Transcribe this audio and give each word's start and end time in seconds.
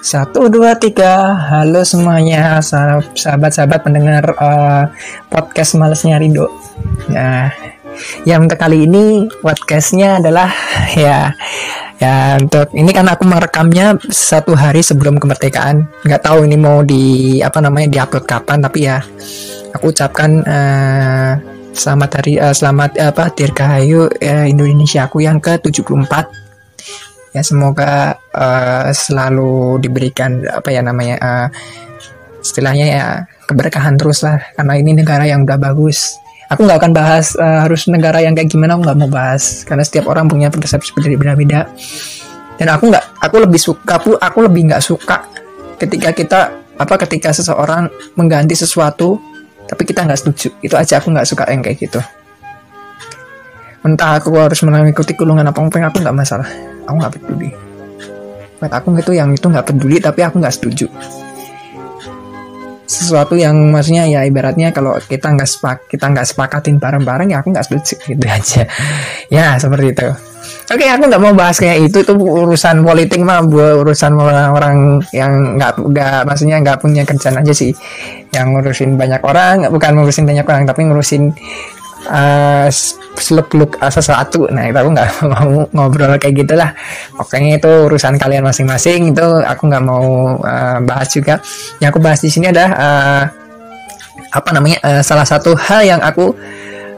Satu 0.00 0.48
dua 0.48 0.74
tiga, 0.80 1.36
halo 1.36 1.84
semuanya, 1.84 2.58
sahabat-sahabat 2.64 3.80
pendengar 3.84 4.24
uh, 4.40 4.88
podcast 5.28 5.76
malesnya 5.76 6.16
Rido. 6.16 6.48
Nah, 7.12 7.52
yang 8.24 8.48
untuk 8.48 8.56
kali 8.56 8.88
ini 8.88 9.28
podcastnya 9.44 10.18
adalah 10.18 10.48
ya 10.96 11.36
ya 12.00 12.40
untuk 12.40 12.72
ini 12.72 12.88
kan 12.96 13.04
aku 13.12 13.28
merekamnya 13.28 14.00
satu 14.08 14.56
hari 14.56 14.80
sebelum 14.80 15.20
kemerdekaan. 15.20 15.84
Nggak 16.02 16.24
tahu 16.24 16.48
ini 16.48 16.56
mau 16.56 16.80
di 16.80 17.38
apa 17.44 17.60
namanya 17.60 17.92
diupload 17.92 18.24
kapan, 18.24 18.58
tapi 18.64 18.88
ya 18.88 19.04
aku 19.76 19.92
ucapkan 19.92 20.30
uh, 20.42 21.59
selamat 21.70 22.10
hari 22.20 22.38
uh, 22.38 22.54
selamat 22.54 22.98
apa 22.98 23.30
Dirgahayu 23.34 24.10
uh, 24.10 24.46
Indonesia 24.46 25.06
aku 25.06 25.22
yang 25.22 25.38
ke 25.38 25.58
74 25.58 27.36
ya 27.36 27.42
semoga 27.46 28.18
uh, 28.34 28.90
selalu 28.90 29.78
diberikan 29.78 30.42
apa 30.50 30.74
ya 30.74 30.82
namanya 30.82 31.16
uh, 31.22 31.46
istilahnya 32.42 32.86
ya 32.86 33.04
keberkahan 33.46 33.94
terus 34.00 34.24
lah. 34.24 34.40
Karena 34.56 34.74
ini 34.80 34.96
negara 34.96 35.28
yang 35.28 35.44
udah 35.44 35.60
bagus. 35.60 36.16
Aku 36.50 36.66
nggak 36.66 36.82
akan 36.82 36.92
bahas 36.96 37.38
uh, 37.38 37.62
harus 37.62 37.86
negara 37.86 38.18
yang 38.18 38.34
kayak 38.34 38.50
gimana 38.50 38.74
aku 38.74 38.82
nggak 38.82 38.98
mau 38.98 39.10
bahas. 39.10 39.62
Karena 39.62 39.86
setiap 39.86 40.10
orang 40.10 40.26
punya 40.26 40.50
persepsi 40.50 40.90
berbeda-beda 40.98 41.70
dan 42.58 42.68
aku 42.76 42.90
nggak 42.90 43.24
aku 43.24 43.36
lebih 43.40 43.56
suka 43.56 43.96
aku 43.96 44.20
aku 44.20 44.38
lebih 44.44 44.68
nggak 44.68 44.84
suka 44.84 45.24
ketika 45.80 46.12
kita 46.12 46.40
apa 46.76 46.94
ketika 47.08 47.32
seseorang 47.32 47.88
mengganti 48.20 48.52
sesuatu 48.52 49.16
tapi 49.70 49.86
kita 49.86 50.02
nggak 50.02 50.18
setuju. 50.18 50.50
Itu 50.58 50.74
aja 50.74 50.98
aku 50.98 51.14
nggak 51.14 51.26
suka 51.30 51.46
yang 51.46 51.62
kayak 51.62 51.78
gitu. 51.78 52.02
Entah 53.86 54.18
aku 54.18 54.34
harus 54.34 54.58
mengikuti 54.66 55.14
kulungan 55.14 55.46
apa 55.46 55.62
apa 55.62 55.94
aku 55.94 56.02
nggak 56.02 56.16
masalah. 56.18 56.50
Aku 56.90 56.98
nggak 56.98 57.14
peduli. 57.14 57.54
Buat 58.58 58.74
aku 58.74 58.98
itu 58.98 59.14
yang 59.14 59.30
itu 59.30 59.46
nggak 59.46 59.70
peduli 59.70 60.02
tapi 60.02 60.26
aku 60.26 60.42
nggak 60.42 60.52
setuju 60.52 60.90
sesuatu 62.90 63.38
yang 63.38 63.54
maksudnya 63.70 64.02
ya 64.10 64.26
ibaratnya 64.26 64.74
kalau 64.74 64.98
kita 64.98 65.30
nggak 65.30 65.46
sepak 65.46 65.86
kita 65.86 66.10
nggak 66.10 66.26
sepakatin 66.26 66.82
bareng-bareng 66.82 67.30
ya 67.30 67.38
aku 67.38 67.54
nggak 67.54 67.66
setuju 67.70 67.94
gitu 68.02 68.26
aja. 68.36 68.66
Ya 69.30 69.54
seperti 69.62 69.94
itu. 69.94 70.08
Oke 70.74 70.86
aku 70.90 71.06
nggak 71.06 71.22
mau 71.22 71.30
bahas 71.30 71.62
kayak 71.62 71.86
itu 71.86 72.02
itu 72.02 72.12
urusan 72.18 72.82
politik 72.82 73.22
mah 73.22 73.46
buat 73.46 73.86
urusan 73.86 74.18
orang-orang 74.18 74.98
yang 75.14 75.54
nggak 75.54 75.78
nggak 75.78 76.20
maksudnya 76.26 76.56
nggak 76.58 76.78
punya 76.82 77.06
kerjaan 77.06 77.38
aja 77.38 77.54
sih. 77.54 77.70
Yang 78.34 78.46
ngurusin 78.58 78.98
banyak 78.98 79.22
orang 79.22 79.70
bukan 79.70 79.90
ngurusin 79.94 80.26
banyak 80.26 80.46
orang 80.50 80.66
tapi 80.66 80.82
ngurusin 80.90 81.30
uh, 82.10 82.66
seluk-beluk 83.18 83.78
uh, 83.82 83.90
sesuatu 83.90 84.46
nah 84.50 84.66
itu 84.66 84.78
aku 84.78 84.90
nggak 84.94 85.08
mau 85.32 85.50
ngobrol 85.74 86.14
kayak 86.20 86.46
gitulah. 86.46 86.70
Pokoknya 87.14 87.58
itu 87.58 87.70
urusan 87.90 88.14
kalian 88.20 88.46
masing-masing. 88.46 89.10
Itu 89.10 89.42
aku 89.42 89.62
nggak 89.66 89.84
mau 89.84 90.38
uh, 90.38 90.78
bahas 90.84 91.08
juga. 91.10 91.42
Yang 91.82 91.88
aku 91.96 92.00
bahas 92.02 92.20
di 92.22 92.30
sini 92.30 92.50
adalah 92.50 92.70
uh, 92.76 93.22
apa 94.30 94.48
namanya 94.54 94.78
uh, 94.86 95.02
salah 95.02 95.26
satu 95.26 95.58
hal 95.58 95.82
yang 95.82 96.00
aku 96.02 96.30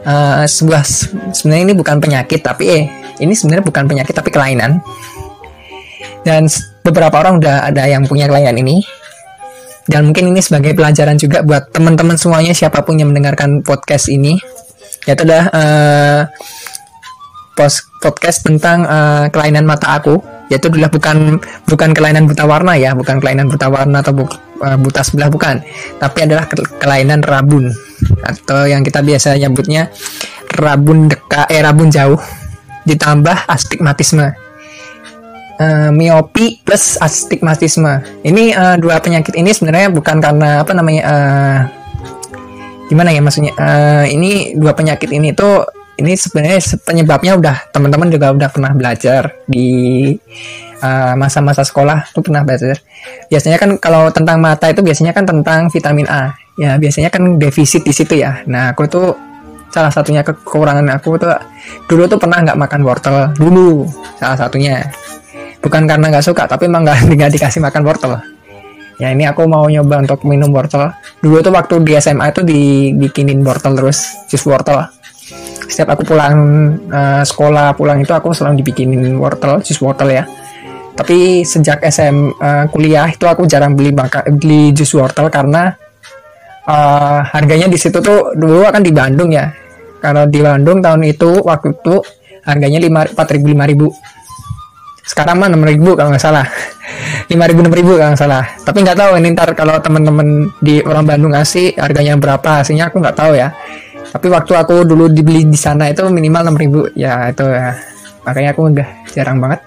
uh, 0.05 0.45
sebuah 0.45 0.85
sebenarnya 1.33 1.63
ini 1.71 1.73
bukan 1.73 1.97
penyakit 1.97 2.45
tapi 2.45 2.63
eh 2.69 2.83
ini 3.17 3.33
sebenarnya 3.33 3.65
bukan 3.65 3.83
penyakit 3.89 4.13
tapi 4.13 4.29
kelainan. 4.29 4.81
Dan 6.23 6.47
beberapa 6.83 7.19
orang 7.19 7.43
udah 7.43 7.67
ada 7.67 7.83
yang 7.87 8.07
punya 8.07 8.29
kelainan 8.29 8.55
ini. 8.59 8.83
Dan 9.83 10.07
mungkin 10.07 10.31
ini 10.31 10.39
sebagai 10.39 10.71
pelajaran 10.79 11.19
juga 11.19 11.43
buat 11.43 11.75
teman-teman 11.75 12.15
semuanya 12.15 12.55
siapa 12.55 12.87
pun 12.87 12.95
yang 12.95 13.11
mendengarkan 13.11 13.59
podcast 13.67 14.07
ini 14.07 14.39
yaitu 15.03 15.21
adalah 15.27 15.45
uh, 15.51 16.21
post 17.53 17.91
podcast 18.01 18.43
tentang 18.43 18.83
uh, 18.87 19.29
kelainan 19.29 19.63
mata 19.63 19.95
aku. 19.95 20.19
Yaitu 20.51 20.69
adalah 20.69 20.91
bukan 20.91 21.39
bukan 21.65 21.89
kelainan 21.95 22.29
buta 22.29 22.45
warna 22.45 22.77
ya 22.77 22.93
bukan 22.93 23.17
kelainan 23.17 23.49
buta 23.49 23.71
warna 23.71 24.03
atau 24.03 24.13
bu, 24.13 24.27
uh, 24.61 24.77
buta 24.77 25.01
sebelah 25.01 25.31
bukan. 25.31 25.63
Tapi 25.97 26.19
adalah 26.29 26.45
ke 26.45 26.61
kelainan 26.77 27.23
rabun. 27.23 27.71
Atau 28.21 28.67
yang 28.67 28.83
kita 28.85 29.01
biasa 29.01 29.39
nyebutnya 29.39 29.89
rabun 30.53 31.09
dekat 31.09 31.47
eh 31.49 31.63
rabun 31.63 31.89
jauh. 31.89 32.19
Ditambah 32.83 33.47
astigmatisme. 33.49 34.35
Uh, 35.53 35.89
miopi 35.95 36.59
plus 36.65 36.99
astigmatisme. 36.99 38.03
Ini 38.25 38.43
uh, 38.53 38.75
dua 38.77 38.99
penyakit 38.99 39.37
ini 39.37 39.53
sebenarnya 39.53 39.93
bukan 39.93 40.19
karena 40.19 40.65
apa 40.65 40.73
namanya 40.75 41.01
uh, 41.07 41.59
gimana 42.93 43.09
ya 43.09 43.25
maksudnya 43.25 43.57
uh, 43.57 44.05
ini 44.05 44.53
dua 44.53 44.77
penyakit 44.77 45.09
ini 45.09 45.33
tuh 45.33 45.65
ini 45.97 46.13
sebenarnya 46.17 46.57
penyebabnya 46.81 47.33
udah 47.37 47.57
teman-teman 47.69 48.09
juga 48.09 48.33
udah 48.33 48.49
pernah 48.49 48.73
belajar 48.73 49.45
di 49.45 50.09
eh, 50.81 51.13
masa-masa 51.13 51.61
uh, 51.61 51.67
sekolah 51.69 52.09
tuh 52.09 52.25
pernah 52.25 52.41
belajar. 52.41 52.81
Biasanya 53.29 53.57
kan 53.61 53.77
kalau 53.77 54.09
tentang 54.09 54.41
mata 54.41 54.73
itu 54.73 54.81
biasanya 54.81 55.13
kan 55.13 55.23
tentang 55.29 55.69
vitamin 55.69 56.09
A. 56.09 56.33
Ya 56.57 56.81
biasanya 56.81 57.13
kan 57.13 57.37
defisit 57.37 57.85
di 57.85 57.93
situ 57.93 58.17
ya. 58.17 58.41
Nah 58.49 58.73
aku 58.73 58.89
tuh 58.89 59.13
salah 59.69 59.93
satunya 59.93 60.25
kekurangan 60.25 60.85
aku 60.97 61.17
tuh 61.17 61.33
dulu 61.89 62.09
tuh 62.09 62.17
pernah 62.17 62.41
nggak 62.41 62.57
makan 62.57 62.81
wortel 62.81 63.17
dulu 63.37 63.85
salah 64.17 64.37
satunya. 64.37 64.81
Bukan 65.61 65.85
karena 65.85 66.09
nggak 66.09 66.25
suka 66.25 66.49
tapi 66.49 66.65
emang 66.65 66.89
nggak 66.89 67.31
dikasih 67.37 67.61
makan 67.61 67.85
wortel 67.85 68.32
ya 69.01 69.09
ini 69.09 69.25
aku 69.25 69.45
mau 69.49 69.65
nyoba 69.65 70.03
untuk 70.05 70.25
minum 70.27 70.49
wortel. 70.53 70.93
Dulu 71.21 71.41
tuh 71.41 71.53
waktu 71.53 71.81
di 71.81 71.93
SMA 71.97 72.25
itu 72.29 72.41
dibikinin 72.45 73.41
wortel 73.41 73.73
terus 73.77 74.27
jus 74.29 74.43
wortel. 74.45 74.85
Setiap 75.69 75.97
aku 75.97 76.13
pulang 76.13 76.35
uh, 76.91 77.23
sekolah 77.25 77.73
pulang 77.73 78.03
itu 78.03 78.13
aku 78.13 78.35
selalu 78.35 78.61
dibikinin 78.61 79.17
wortel 79.17 79.63
jus 79.65 79.79
wortel 79.81 80.11
ya. 80.13 80.23
Tapi 80.93 81.41
sejak 81.41 81.81
SM 81.81 82.37
uh, 82.37 82.45
eh, 82.45 82.65
kuliah 82.69 83.09
itu 83.09 83.25
aku 83.25 83.49
jarang 83.49 83.73
beli 83.73 83.89
beli 84.37 84.69
jus 84.77 84.93
wortel 84.93 85.25
karena 85.33 85.73
uh, 86.69 87.25
harganya 87.33 87.65
di 87.65 87.81
situ 87.81 87.97
tuh 87.97 88.37
dulu 88.37 88.61
akan 88.61 88.81
di 88.85 88.93
Bandung 88.93 89.33
ya. 89.33 89.49
Kalau 89.97 90.29
di 90.29 90.43
Bandung 90.43 90.83
tahun 90.83 91.01
itu 91.07 91.41
waktu 91.41 91.73
itu 91.73 91.95
harganya 92.43 92.79
lima 92.79 93.07
empat 93.07 93.27
ribu 93.33 93.55
lima 93.55 93.65
ribu 93.65 93.87
sekarang 95.03 95.35
mah 95.35 95.51
enam 95.51 95.67
ribu 95.67 95.99
kalau 95.99 96.15
nggak 96.15 96.23
salah. 96.23 96.47
Lima 97.31 97.43
ribu 97.43 97.59
enam 97.59 97.75
ribu 97.75 97.99
kalau 97.99 98.15
nggak 98.15 98.23
salah. 98.23 98.43
Tapi 98.63 98.77
nggak 98.87 98.97
tahu 98.97 99.11
ini 99.19 99.27
ntar 99.35 99.51
kalau 99.51 99.75
temen-temen 99.83 100.47
di 100.63 100.79
orang 100.79 101.03
Bandung 101.03 101.35
ngasih 101.35 101.75
harganya 101.75 102.15
berapa. 102.15 102.63
Aslinya 102.63 102.87
aku 102.87 103.03
nggak 103.03 103.17
tahu 103.19 103.35
ya. 103.35 103.51
Tapi 104.15 104.27
waktu 104.31 104.53
aku 104.55 104.87
dulu 104.87 105.11
dibeli 105.11 105.43
di 105.43 105.59
sana 105.59 105.91
itu 105.91 106.07
minimal 106.07 106.47
enam 106.47 106.55
ribu. 106.55 106.79
Ya 106.95 107.27
itu 107.27 107.43
ya. 107.43 107.75
Makanya 108.23 108.49
aku 108.55 108.61
udah 108.71 108.87
jarang 109.11 109.43
banget. 109.43 109.59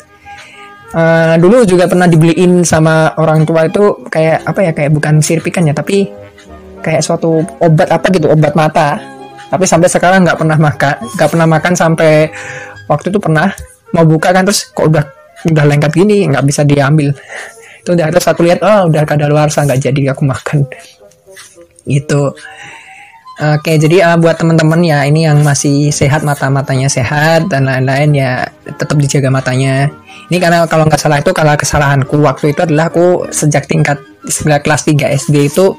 Uh, 0.97 1.37
dulu 1.37 1.69
juga 1.69 1.85
pernah 1.85 2.09
dibeliin 2.09 2.65
sama 2.65 3.13
orang 3.21 3.45
tua 3.45 3.69
itu 3.69 4.09
kayak 4.09 4.49
apa 4.49 4.61
ya 4.65 4.73
kayak 4.73 4.91
bukan 4.97 5.21
sirpikan 5.21 5.69
ya 5.69 5.77
tapi 5.77 6.09
kayak 6.81 7.05
suatu 7.05 7.45
obat 7.61 7.93
apa 7.93 8.09
gitu 8.09 8.33
obat 8.33 8.57
mata. 8.57 8.97
Tapi 9.53 9.69
sampai 9.69 9.93
sekarang 9.93 10.25
nggak 10.25 10.41
pernah 10.41 10.57
makan 10.57 10.95
nggak 11.13 11.29
pernah 11.29 11.45
makan 11.45 11.73
sampai 11.77 12.33
waktu 12.89 13.13
itu 13.13 13.21
pernah 13.21 13.53
mau 13.93 14.09
buka 14.09 14.33
kan 14.33 14.43
terus 14.43 14.73
kok 14.73 14.89
udah 14.89 15.16
udah 15.45 15.65
lengket 15.69 15.93
gini 15.93 16.25
nggak 16.31 16.45
bisa 16.47 16.65
diambil. 16.65 17.13
Itu 17.83 17.93
udah 17.93 18.07
ada 18.09 18.19
satu 18.19 18.41
lihat 18.47 18.65
oh 18.65 18.89
udah 18.89 19.03
kada 19.05 19.29
luar 19.29 19.53
nggak 19.53 19.81
jadi 19.81 20.17
aku 20.17 20.23
makan. 20.25 20.65
Itu 21.85 22.33
oke 23.37 23.73
jadi 23.77 23.97
uh, 24.09 24.17
buat 24.17 24.41
teman-teman 24.41 24.81
ya 24.81 25.05
ini 25.05 25.29
yang 25.29 25.45
masih 25.45 25.93
sehat 25.93 26.25
mata 26.25 26.49
matanya 26.49 26.89
sehat 26.89 27.53
dan 27.53 27.69
lain-lain 27.69 28.17
ya 28.17 28.49
tetap 28.65 28.97
dijaga 28.97 29.29
matanya. 29.29 29.93
Ini 30.27 30.43
karena 30.43 30.67
kalau 30.67 30.89
nggak 30.89 30.99
salah 30.99 31.21
itu 31.23 31.31
kalau 31.31 31.55
kesalahanku 31.55 32.17
waktu 32.25 32.57
itu 32.57 32.65
adalah 32.65 32.91
aku 32.91 33.31
sejak 33.31 33.69
tingkat 33.71 34.01
sebelah 34.27 34.59
kelas 34.59 34.83
3 34.89 35.15
SD 35.23 35.53
itu 35.53 35.77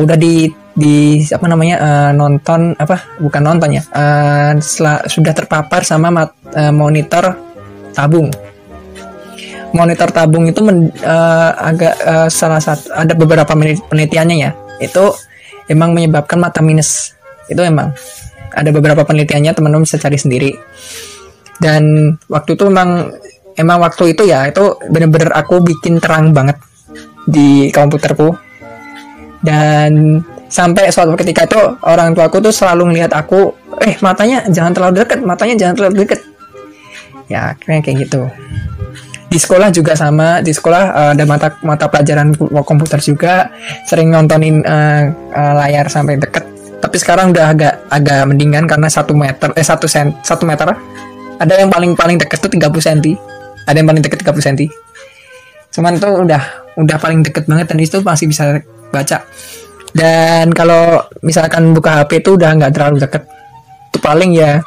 udah 0.00 0.16
di 0.16 0.48
di 0.74 1.22
apa 1.30 1.46
namanya 1.46 1.76
uh, 1.78 2.10
nonton 2.10 2.74
apa 2.74 3.14
bukan 3.22 3.42
nonton 3.46 3.78
ya 3.78 3.82
uh, 3.94 4.58
sudah 5.06 5.32
terpapar 5.36 5.86
sama 5.86 6.10
mat, 6.10 6.34
uh, 6.50 6.74
monitor 6.74 7.38
tabung 7.94 8.26
monitor 9.74 10.08
tabung 10.14 10.46
itu 10.46 10.62
men, 10.62 10.94
uh, 11.02 11.50
agak 11.58 11.94
uh, 12.06 12.28
salah 12.30 12.62
satu 12.62 12.94
ada 12.94 13.12
beberapa 13.18 13.50
penelitiannya 13.90 14.36
ya. 14.38 14.50
Itu 14.78 15.12
emang 15.66 15.92
menyebabkan 15.92 16.38
mata 16.38 16.62
minus. 16.62 17.12
Itu 17.50 17.60
emang 17.66 17.92
ada 18.54 18.70
beberapa 18.70 19.02
penelitiannya 19.02 19.52
teman-teman 19.52 19.84
bisa 19.84 19.98
cari 19.98 20.16
sendiri. 20.16 20.54
Dan 21.58 22.14
waktu 22.30 22.54
itu 22.54 22.70
emang 22.70 23.10
emang 23.58 23.82
waktu 23.82 24.14
itu 24.14 24.30
ya 24.30 24.46
itu 24.46 24.78
bener-bener 24.88 25.34
aku 25.34 25.60
bikin 25.60 25.98
terang 25.98 26.30
banget 26.30 26.56
di 27.26 27.68
komputerku. 27.74 28.30
Dan 29.44 30.22
sampai 30.48 30.88
suatu 30.94 31.18
ketika 31.18 31.50
itu 31.50 31.60
orang 31.82 32.14
tuaku 32.14 32.38
tuh 32.38 32.54
selalu 32.54 32.94
melihat 32.94 33.10
aku 33.10 33.50
eh 33.82 33.98
matanya 33.98 34.46
jangan 34.46 34.70
terlalu 34.70 35.02
dekat 35.02 35.18
matanya 35.26 35.54
jangan 35.58 35.74
terlalu 35.74 35.94
dekat 36.06 36.20
ya 37.26 37.58
kayak 37.58 38.06
gitu 38.06 38.22
di 39.34 39.38
sekolah 39.42 39.74
juga 39.74 39.98
sama. 39.98 40.38
Di 40.38 40.54
sekolah 40.54 40.84
uh, 40.94 41.10
ada 41.18 41.24
mata 41.26 41.58
mata 41.66 41.90
pelajaran 41.90 42.30
komputer 42.62 43.02
juga. 43.02 43.50
Sering 43.90 44.14
nontonin 44.14 44.62
uh, 44.62 45.10
uh, 45.34 45.52
layar 45.58 45.90
sampai 45.90 46.22
deket. 46.22 46.46
Tapi 46.78 46.96
sekarang 47.02 47.34
udah 47.34 47.50
agak 47.50 47.74
agak 47.90 48.22
mendingan 48.30 48.70
karena 48.70 48.86
satu 48.86 49.18
meter 49.18 49.50
eh 49.58 49.66
satu 49.66 49.90
sen 49.90 50.14
satu 50.22 50.46
meter. 50.46 50.70
Ada 51.42 51.58
yang 51.58 51.74
paling 51.74 51.98
paling 51.98 52.14
deket 52.22 52.38
tuh 52.38 52.46
30 52.46 52.70
cm 52.78 53.34
ada 53.64 53.76
yang 53.80 53.88
paling 53.88 54.02
deket 54.04 54.20
30 54.22 54.44
cm 54.44 54.70
cuman 55.74 55.98
tuh 55.98 56.22
udah 56.22 56.42
udah 56.78 56.96
paling 57.02 57.26
deket 57.26 57.50
banget 57.50 57.66
dan 57.66 57.78
itu 57.82 57.98
masih 57.98 58.30
bisa 58.30 58.62
baca. 58.94 59.26
Dan 59.94 60.54
kalau 60.54 61.02
misalkan 61.22 61.70
buka 61.74 62.02
HP 62.02 62.22
itu 62.22 62.38
udah 62.38 62.50
nggak 62.54 62.72
terlalu 62.74 63.02
deket. 63.02 63.26
Itu 63.90 63.98
paling 63.98 64.38
ya 64.38 64.62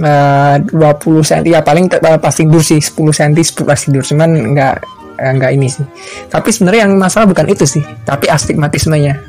uh, 0.00 0.56
20 0.64 1.28
cm 1.28 1.44
ya 1.52 1.60
paling 1.60 1.92
uh, 1.92 2.16
pas 2.16 2.32
tidur 2.32 2.64
sih 2.64 2.80
10 2.80 2.96
cm 2.96 3.32
pas 3.66 3.76
tidur 3.76 4.00
cuman 4.00 4.30
nggak 4.56 4.74
eh, 5.20 5.32
nggak 5.36 5.50
ini 5.52 5.68
sih. 5.68 5.84
Tapi 6.32 6.48
sebenarnya 6.48 6.88
yang 6.88 6.96
masalah 6.96 7.28
bukan 7.28 7.46
itu 7.52 7.68
sih 7.68 7.84
tapi 8.06 8.32
astigmatismenya. 8.32 9.20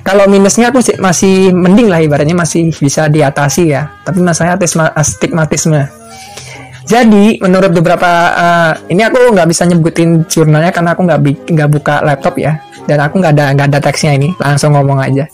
Kalau 0.00 0.24
minusnya 0.26 0.72
aku 0.72 0.80
sih 0.80 0.96
masih 0.96 1.52
mending 1.52 1.92
lah 1.92 2.00
ibaratnya 2.00 2.32
masih 2.32 2.72
bisa 2.72 3.06
diatasi 3.06 3.70
ya. 3.70 3.92
Tapi 4.02 4.18
masalahnya 4.24 4.56
astigmatisme. 4.96 5.86
Jadi 6.88 7.38
menurut 7.38 7.70
beberapa 7.70 8.10
uh, 8.34 8.72
ini 8.90 9.04
aku 9.04 9.30
nggak 9.30 9.46
bisa 9.46 9.62
nyebutin 9.68 10.26
jurnalnya 10.26 10.74
karena 10.74 10.96
aku 10.96 11.04
nggak 11.06 11.20
nggak 11.52 11.68
buka 11.70 11.94
laptop 12.02 12.40
ya. 12.40 12.58
Dan 12.88 12.98
aku 12.98 13.20
nggak 13.20 13.32
ada 13.36 13.44
nggak 13.54 13.68
ada 13.76 13.78
teksnya 13.78 14.16
ini 14.16 14.32
langsung 14.40 14.74
ngomong 14.74 14.98
aja 14.98 15.28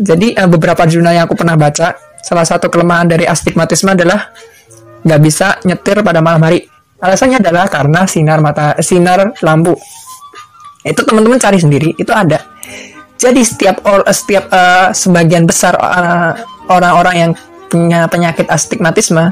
jadi 0.00 0.34
uh, 0.42 0.50
beberapa 0.50 0.82
jurnal 0.90 1.14
yang 1.14 1.24
aku 1.30 1.38
pernah 1.38 1.54
baca 1.54 1.94
salah 2.18 2.46
satu 2.46 2.66
kelemahan 2.72 3.06
dari 3.06 3.28
astigmatisme 3.28 3.94
adalah 3.94 4.32
nggak 5.04 5.20
bisa 5.20 5.60
nyetir 5.62 6.00
pada 6.00 6.24
malam 6.24 6.42
hari. 6.42 6.66
Alasannya 6.98 7.38
adalah 7.44 7.68
karena 7.68 8.08
sinar 8.08 8.40
mata 8.40 8.74
sinar 8.80 9.36
lampu. 9.44 9.76
Itu 10.82 11.04
teman-teman 11.04 11.36
cari 11.36 11.60
sendiri 11.60 11.92
itu 11.94 12.10
ada. 12.10 12.40
Jadi 13.14 13.40
setiap 13.44 13.84
or, 13.86 14.02
setiap 14.10 14.50
uh, 14.50 14.90
sebagian 14.90 15.46
besar 15.46 15.78
orang-orang 16.66 17.14
uh, 17.14 17.20
yang 17.20 17.32
punya 17.70 18.10
penyakit 18.10 18.50
astigmatisme 18.50 19.30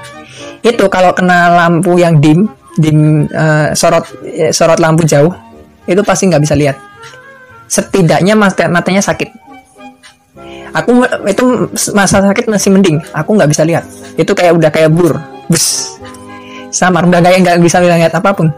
itu 0.62 0.84
kalau 0.86 1.10
kena 1.16 1.50
lampu 1.66 1.98
yang 1.98 2.22
dim 2.22 2.46
dim 2.78 3.26
uh, 3.34 3.74
sorot 3.74 4.06
eh, 4.24 4.54
sorot 4.54 4.78
lampu 4.78 5.02
jauh 5.04 5.34
itu 5.88 5.98
pasti 6.06 6.30
nggak 6.30 6.42
bisa 6.44 6.54
lihat. 6.54 6.76
Setidaknya 7.66 8.36
mata 8.36 8.68
matanya 8.68 9.00
sakit 9.00 9.42
aku 10.72 11.04
itu 11.28 11.44
masa 11.92 12.24
sakit 12.24 12.48
masih 12.48 12.72
mending. 12.72 12.98
Aku 13.12 13.36
nggak 13.36 13.50
bisa 13.52 13.62
lihat. 13.62 13.84
Itu 14.16 14.32
kayak 14.32 14.56
udah 14.56 14.70
kayak 14.72 14.90
bur 14.92 15.20
bus 15.46 15.96
samar. 16.72 17.04
Udah 17.06 17.20
kayak 17.20 17.44
nggak 17.44 17.58
bisa 17.60 17.78
lihat 17.80 18.12
apa 18.12 18.32
pun. 18.32 18.48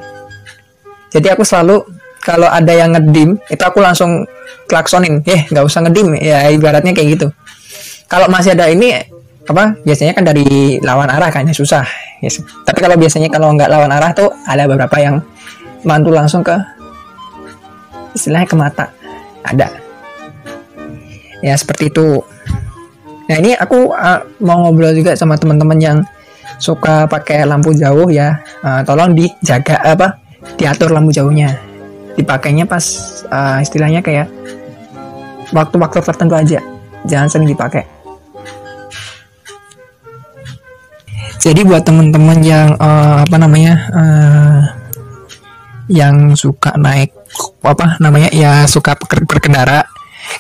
Jadi 1.11 1.31
aku 1.31 1.43
selalu 1.47 1.83
kalau 2.25 2.49
ada 2.49 2.73
yang 2.73 2.97
ngedim 2.97 3.37
itu 3.51 3.63
aku 3.63 3.83
langsung 3.83 4.25
klaksonin. 4.71 5.21
Eh 5.27 5.47
nggak 5.51 5.65
usah 5.67 5.85
ngedim. 5.85 6.15
Ya 6.17 6.49
ibaratnya 6.51 6.95
kayak 6.95 7.19
gitu. 7.19 7.27
Kalau 8.07 8.31
masih 8.31 8.55
ada 8.55 8.71
ini 8.71 8.95
apa 9.45 9.77
biasanya 9.85 10.17
kan 10.17 10.25
dari 10.25 10.81
lawan 10.81 11.11
arah 11.11 11.29
kan 11.29 11.45
ya 11.45 11.53
susah. 11.53 11.85
Yes. 12.25 12.41
tapi 12.65 12.81
kalau 12.81 12.97
biasanya 12.97 13.29
kalau 13.29 13.53
nggak 13.53 13.69
lawan 13.69 13.93
arah 13.93 14.17
tuh 14.17 14.33
ada 14.49 14.65
beberapa 14.65 14.97
yang 14.97 15.21
mantul 15.85 16.17
langsung 16.17 16.41
ke 16.41 16.57
istilahnya 18.17 18.49
ke 18.49 18.57
mata. 18.57 18.87
Ada 19.45 19.84
ya 21.45 21.53
seperti 21.61 21.93
itu. 21.93 22.25
Nah 23.29 23.37
ini 23.37 23.53
aku 23.53 23.93
uh, 23.93 24.25
mau 24.41 24.65
ngobrol 24.65 24.97
juga 24.97 25.13
sama 25.13 25.37
teman-teman 25.37 25.77
yang 25.77 25.99
suka 26.57 27.05
pakai 27.05 27.45
lampu 27.45 27.77
jauh 27.77 28.09
ya. 28.09 28.41
Uh, 28.65 28.81
tolong 28.89 29.13
dijaga 29.13 29.77
apa 29.85 30.17
diatur 30.57 30.89
lampu 30.89 31.13
jauhnya. 31.13 31.61
Dipakainya 32.17 32.65
pas 32.65 32.85
uh, 33.29 33.61
istilahnya 33.61 34.01
kayak 34.01 34.33
waktu-waktu 35.53 36.01
tertentu 36.01 36.33
aja. 36.33 36.61
Jangan 37.05 37.29
sering 37.29 37.49
dipakai. 37.53 37.85
Jadi 41.45 41.61
buat 41.61 41.85
teman-teman 41.85 42.41
yang 42.41 42.73
uh, 42.81 43.21
apa 43.21 43.37
namanya 43.37 43.75
uh, 43.93 44.61
yang 45.93 46.33
suka 46.33 46.73
naik 46.81 47.13
apa 47.61 48.01
namanya 48.01 48.33
ya 48.33 48.65
suka 48.65 48.97
berkendara 49.29 49.85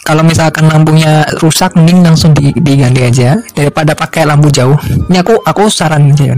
kalau 0.04 0.20
misalkan 0.20 0.68
lampunya 0.68 1.24
rusak 1.40 1.76
mending 1.76 2.04
langsung 2.04 2.36
diganti 2.36 3.00
aja 3.04 3.40
daripada 3.56 3.96
pakai 3.96 4.28
lampu 4.28 4.52
jauh. 4.52 4.76
Ini 5.08 5.20
aku 5.24 5.40
aku 5.44 5.68
saran 5.72 6.12
aja 6.12 6.36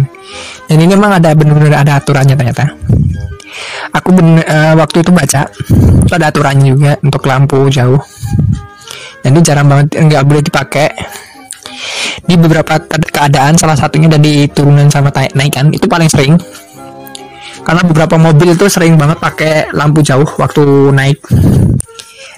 dan 0.66 0.78
ini 0.78 0.94
memang 0.94 1.18
ada 1.18 1.34
benar-benar 1.34 1.82
ada 1.82 1.98
aturannya 1.98 2.34
ternyata. 2.34 2.66
Aku 3.94 4.12
bener, 4.12 4.44
uh, 4.44 4.74
waktu 4.76 5.00
itu 5.00 5.10
baca 5.14 5.48
ada 6.12 6.26
aturannya 6.28 6.66
juga 6.74 6.92
untuk 7.00 7.22
lampu 7.26 7.66
jauh. 7.70 7.98
Itu 9.26 9.40
jarang 9.42 9.66
banget 9.66 9.98
nggak 9.98 10.22
boleh 10.26 10.42
dipakai. 10.42 10.88
Di 12.26 12.34
beberapa 12.34 12.82
keadaan 12.86 13.54
salah 13.54 13.78
satunya 13.78 14.10
dari 14.10 14.50
turunan 14.50 14.90
sama 14.90 15.14
naikan 15.34 15.70
itu 15.70 15.86
paling 15.86 16.10
sering. 16.10 16.34
Karena 17.66 17.82
beberapa 17.82 18.14
mobil 18.14 18.54
itu 18.54 18.70
sering 18.70 18.94
banget 18.94 19.18
pakai 19.18 19.74
lampu 19.74 19.98
jauh 19.98 20.26
waktu 20.38 20.94
naik 20.94 21.18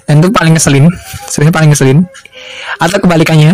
dan 0.09 0.25
itu 0.25 0.33
paling 0.33 0.57
ngeselin 0.57 0.89
sebenarnya 1.29 1.53
paling 1.53 1.69
ngeselin. 1.69 1.99
Atau 2.81 2.97
kebalikannya 2.97 3.53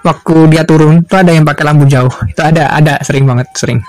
waktu 0.00 0.36
dia 0.48 0.64
turun 0.64 1.04
itu 1.04 1.12
ada 1.12 1.28
yang 1.28 1.44
pakai 1.44 1.64
lampu 1.68 1.84
jauh. 1.84 2.08
Itu 2.24 2.40
ada 2.40 2.72
ada 2.72 2.96
sering 3.04 3.28
banget 3.28 3.52
sering. 3.52 3.84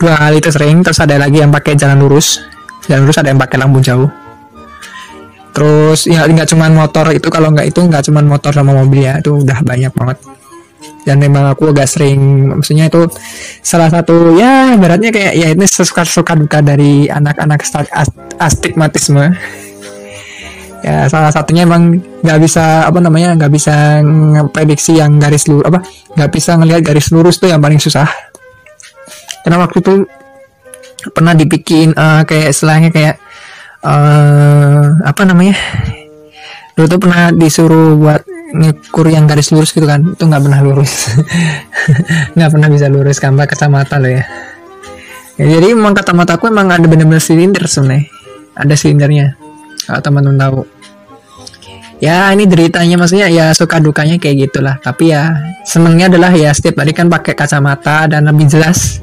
Dua 0.00 0.16
hal 0.16 0.32
itu 0.40 0.48
sering 0.48 0.80
terus 0.80 0.96
ada 0.96 1.20
lagi 1.20 1.44
yang 1.44 1.52
pakai 1.52 1.76
jalan 1.76 2.00
lurus. 2.00 2.40
Jalan 2.88 3.04
lurus 3.04 3.20
ada 3.20 3.28
yang 3.28 3.36
pakai 3.36 3.60
lampu 3.60 3.84
jauh. 3.84 4.08
Terus 5.52 6.08
ya 6.08 6.24
nggak 6.24 6.48
cuma 6.56 6.72
motor 6.72 7.12
itu 7.12 7.28
kalau 7.28 7.52
nggak 7.52 7.68
itu 7.68 7.80
nggak 7.84 8.08
cuma 8.08 8.24
motor 8.24 8.56
sama 8.56 8.72
mobil 8.72 9.04
ya 9.04 9.20
itu 9.20 9.44
udah 9.44 9.60
banyak 9.60 9.92
banget. 9.92 10.24
Dan 11.04 11.20
memang 11.20 11.52
aku 11.52 11.68
agak 11.68 11.84
sering 11.84 12.48
maksudnya 12.48 12.88
itu 12.88 13.04
salah 13.60 13.92
satu 13.92 14.40
ya 14.40 14.72
beratnya 14.80 15.12
kayak 15.12 15.32
ya 15.36 15.52
ini 15.52 15.68
suka 15.68 16.00
suka 16.08 16.32
duka 16.32 16.64
dari 16.64 17.12
anak-anak 17.12 17.60
astigmatisme 18.40 19.36
ya 20.86 21.10
salah 21.10 21.34
satunya 21.34 21.66
emang 21.66 21.98
nggak 22.22 22.38
bisa 22.38 22.86
apa 22.86 23.02
namanya 23.02 23.34
nggak 23.34 23.50
bisa 23.50 23.98
prediksi 24.54 25.02
yang 25.02 25.18
garis 25.18 25.50
lurus 25.50 25.66
apa 25.66 25.82
nggak 26.14 26.30
bisa 26.30 26.54
ngelihat 26.54 26.80
garis 26.86 27.10
lurus 27.10 27.42
tuh 27.42 27.50
yang 27.50 27.58
paling 27.58 27.82
susah. 27.82 28.06
Karena 29.42 29.66
waktu 29.66 29.82
itu 29.82 30.06
pernah 31.10 31.34
dibikin 31.34 31.90
uh, 31.90 32.22
kayak 32.22 32.54
istilahnya 32.54 32.94
kayak 32.94 33.18
uh, 33.82 35.02
apa 35.02 35.22
namanya 35.26 35.58
dulu 36.78 36.86
tuh 36.86 37.00
pernah 37.02 37.34
disuruh 37.34 37.98
buat 37.98 38.22
ngukur 38.54 39.10
yang 39.10 39.26
garis 39.26 39.50
lurus 39.50 39.74
gitu 39.74 39.90
kan 39.90 40.14
itu 40.14 40.22
nggak 40.22 40.42
pernah 40.46 40.62
lurus. 40.62 41.18
Nggak 42.38 42.50
pernah 42.54 42.68
bisa 42.70 42.86
lurus 42.86 43.18
gambar 43.18 43.46
kacamata 43.50 43.98
lo 43.98 44.06
ya. 44.06 44.22
ya 45.34 45.44
jadi 45.58 45.74
emang 45.74 45.98
kacamata 45.98 46.38
aku 46.38 46.46
emang 46.46 46.70
ada 46.70 46.86
bener-bener 46.86 47.18
silinder 47.18 47.66
sebenarnya 47.66 48.06
ada 48.56 48.74
silindernya 48.74 49.36
kalau 49.86 50.00
teman-teman 50.02 50.38
tahu 50.40 50.58
ya 52.02 52.28
ini 52.32 52.44
deritanya 52.44 53.00
maksudnya 53.00 53.28
ya 53.30 53.52
suka 53.56 53.80
dukanya 53.80 54.20
kayak 54.20 54.48
gitulah. 54.48 54.76
Tapi 54.80 55.12
ya 55.12 55.32
senengnya 55.64 56.12
adalah 56.12 56.32
ya 56.32 56.52
setiap 56.52 56.82
hari 56.82 56.92
kan 56.92 57.08
pakai 57.08 57.32
kacamata 57.32 58.10
dan 58.10 58.28
lebih 58.28 58.48
jelas 58.48 59.00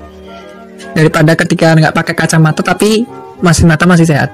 daripada 0.93 1.33
ketika 1.33 1.73
nggak 1.73 1.93
pakai 1.93 2.13
kacamata 2.13 2.61
tapi 2.61 3.05
masih 3.41 3.65
mata 3.65 3.83
masih 3.89 4.05
sehat. 4.07 4.29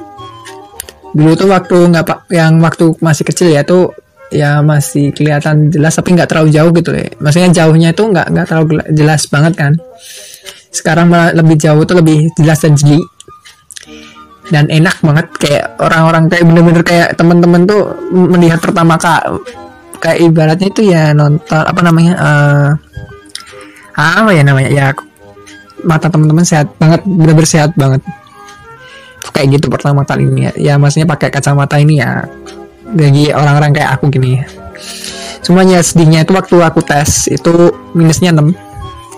Dulu 1.16 1.34
tuh 1.34 1.50
waktu 1.50 1.78
nggak 1.90 2.06
pak 2.06 2.20
yang 2.30 2.62
waktu 2.62 2.94
masih 3.02 3.24
kecil 3.26 3.50
ya 3.50 3.66
tuh 3.66 3.96
ya 4.30 4.62
masih 4.62 5.10
kelihatan 5.10 5.74
jelas 5.74 5.98
tapi 5.98 6.14
nggak 6.14 6.30
terlalu 6.30 6.54
jauh 6.54 6.72
gitu 6.76 6.94
ya. 6.94 7.10
Maksudnya 7.18 7.50
jauhnya 7.64 7.90
itu 7.96 8.04
nggak 8.06 8.28
nggak 8.30 8.46
terlalu 8.46 8.84
jelas 8.94 9.26
banget 9.26 9.54
kan. 9.58 9.74
Sekarang 10.70 11.10
lebih 11.34 11.58
jauh 11.58 11.82
tuh 11.82 11.98
lebih 11.98 12.30
jelas 12.38 12.62
dan 12.62 12.78
jeli 12.78 13.02
dan 14.50 14.66
enak 14.70 14.98
banget. 15.02 15.28
Kayak 15.38 15.66
orang-orang 15.82 16.24
kayak 16.30 16.44
bener-bener 16.46 16.84
kayak 16.86 17.10
temen-temen 17.16 17.62
tuh 17.66 17.82
melihat 18.12 18.60
pertama 18.62 18.98
kak 19.00 19.24
kayak 20.00 20.18
ibaratnya 20.24 20.68
itu 20.72 20.82
ya 20.90 21.12
nonton 21.12 21.60
apa 21.60 21.82
namanya 21.84 22.14
uh, 22.16 22.70
apa 24.00 24.32
ya 24.32 24.44
namanya 24.48 24.70
ya 24.72 24.86
mata 25.84 26.08
teman-teman 26.08 26.44
sehat 26.44 26.76
banget 26.78 27.02
benar-benar 27.06 27.50
sehat 27.50 27.72
banget. 27.78 28.02
Kayak 29.30 29.62
gitu 29.62 29.68
pertama 29.72 30.04
kali 30.04 30.26
ini 30.28 30.50
ya, 30.50 30.54
ya 30.56 30.74
maksudnya 30.76 31.08
pakai 31.08 31.30
kacamata 31.32 31.80
ini 31.80 32.02
ya 32.02 32.26
bagi 32.90 33.32
orang-orang 33.32 33.72
kayak 33.72 34.00
aku 34.00 34.12
gini. 34.12 34.42
Semuanya 35.40 35.80
sedihnya 35.80 36.28
itu 36.28 36.36
waktu 36.36 36.56
aku 36.60 36.84
tes 36.84 37.32
itu 37.32 37.72
minusnya 37.96 38.36
6 38.36 38.70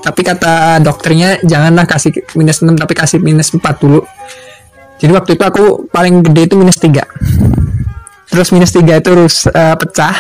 tapi 0.02 0.22
kata 0.26 0.82
dokternya 0.82 1.46
janganlah 1.46 1.86
kasih 1.86 2.10
minus 2.34 2.66
6 2.66 2.74
tapi 2.74 2.94
kasih 2.98 3.22
minus 3.22 3.54
4 3.54 3.62
dulu 3.78 4.02
jadi 5.02 5.18
waktu 5.18 5.34
itu 5.34 5.42
aku 5.42 5.90
paling 5.90 6.22
gede 6.22 6.46
itu 6.46 6.54
minus 6.54 6.78
3 6.78 7.02
terus 8.30 8.54
minus 8.54 8.72
3 8.72 9.02
itu 9.02 9.10
harus 9.12 9.50
uh, 9.50 9.76
pecah. 9.76 10.16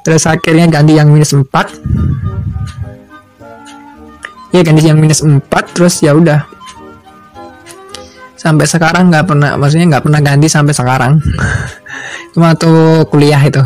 Terus 0.00 0.24
akhirnya 0.24 0.64
ganti 0.68 0.96
yang 0.96 1.12
minus 1.12 1.32
4 1.34 1.44
ya 4.50 4.66
ganti 4.66 4.82
yang 4.82 5.00
minus 5.00 5.24
4 5.24 5.40
terus 5.72 6.04
ya 6.04 6.12
udah. 6.12 6.44
Sampai 8.36 8.64
sekarang 8.64 9.12
nggak 9.12 9.28
pernah 9.28 9.56
maksudnya 9.56 9.96
nggak 9.96 10.04
pernah 10.04 10.20
ganti 10.20 10.48
sampai 10.48 10.72
sekarang. 10.76 11.20
Cuma 12.36 12.52
tuh 12.56 13.08
kuliah 13.08 13.40
itu. 13.40 13.60